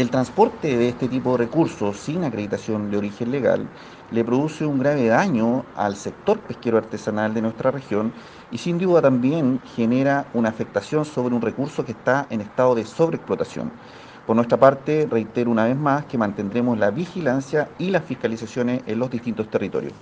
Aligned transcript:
El 0.00 0.08
transporte 0.08 0.78
de 0.78 0.88
este 0.88 1.08
tipo 1.08 1.32
de 1.32 1.44
recursos 1.44 1.98
sin 1.98 2.24
acreditación 2.24 2.90
de 2.90 2.96
origen 2.96 3.30
legal 3.30 3.68
le 4.10 4.24
produce 4.24 4.64
un 4.64 4.78
grave 4.78 5.08
daño 5.08 5.66
al 5.76 5.94
sector 5.94 6.40
pesquero 6.40 6.78
artesanal 6.78 7.34
de 7.34 7.42
nuestra 7.42 7.70
región 7.70 8.10
y 8.50 8.56
sin 8.56 8.78
duda 8.78 9.02
también 9.02 9.60
genera 9.76 10.24
una 10.32 10.48
afectación 10.48 11.04
sobre 11.04 11.34
un 11.34 11.42
recurso 11.42 11.84
que 11.84 11.92
está 11.92 12.26
en 12.30 12.40
estado 12.40 12.74
de 12.74 12.86
sobreexplotación. 12.86 13.72
Por 14.26 14.36
nuestra 14.36 14.58
parte, 14.58 15.06
reitero 15.10 15.50
una 15.50 15.66
vez 15.66 15.76
más 15.76 16.06
que 16.06 16.16
mantendremos 16.16 16.78
la 16.78 16.90
vigilancia 16.90 17.68
y 17.76 17.90
las 17.90 18.04
fiscalizaciones 18.04 18.80
en 18.86 18.98
los 18.98 19.10
distintos 19.10 19.50
territorios. 19.50 19.92